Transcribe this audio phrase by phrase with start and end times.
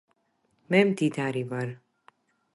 [0.75, 1.73] მე მდიდარი ვარ